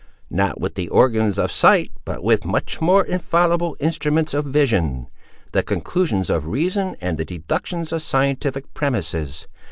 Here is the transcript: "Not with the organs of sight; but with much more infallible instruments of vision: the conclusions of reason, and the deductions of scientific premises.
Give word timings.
"Not 0.31 0.59
with 0.59 0.73
the 0.73 0.89
organs 0.89 1.37
of 1.37 1.51
sight; 1.51 1.91
but 2.05 2.23
with 2.23 2.43
much 2.43 2.81
more 2.81 3.05
infallible 3.05 3.77
instruments 3.79 4.33
of 4.33 4.45
vision: 4.45 5.05
the 5.51 5.61
conclusions 5.61 6.31
of 6.31 6.47
reason, 6.47 6.95
and 6.99 7.19
the 7.19 7.25
deductions 7.25 7.91
of 7.91 8.01
scientific 8.01 8.73
premises. 8.73 9.47